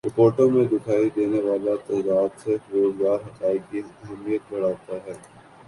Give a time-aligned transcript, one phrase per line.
[0.03, 5.13] رپورٹوں میں دکھائی دینے والا تضاد صرف روزگار حقائق کی اہمیت بڑھاتا ہے